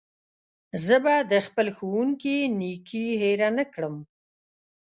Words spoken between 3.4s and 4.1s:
نه کړم.